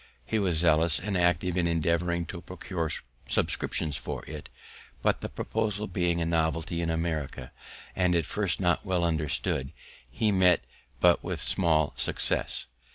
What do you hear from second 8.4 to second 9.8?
not well understood,